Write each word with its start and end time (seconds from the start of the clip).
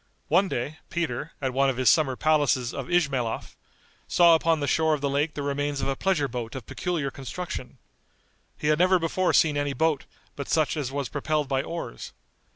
One 0.29 0.47
day, 0.49 0.79
Peter, 0.89 1.33
at 1.43 1.53
one 1.53 1.69
of 1.69 1.77
his 1.77 1.87
summer 1.87 2.15
palaces 2.15 2.73
of 2.73 2.87
Ismaelhof, 2.89 3.55
saw 4.07 4.33
upon 4.33 4.59
the 4.59 4.65
shore 4.65 4.95
of 4.95 5.01
the 5.01 5.11
lake 5.11 5.35
the 5.35 5.43
remains 5.43 5.79
of 5.79 5.87
a 5.87 5.95
pleasure 5.95 6.27
boat 6.27 6.55
of 6.55 6.65
peculiar 6.65 7.11
construction. 7.11 7.77
He 8.57 8.69
had 8.69 8.79
never 8.79 8.97
before 8.97 9.31
seen 9.31 9.57
any 9.57 9.73
boat 9.73 10.05
but 10.35 10.49
such 10.49 10.75
as 10.75 10.91
was 10.91 11.07
propelled 11.07 11.47
by 11.47 11.61
oars. 11.61 12.13